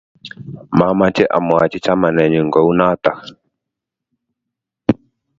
Mamache 0.77 1.23
amwachi 1.37 1.77
chamanenyun 1.85 2.47
kou 2.53 2.69
notok 2.77 3.17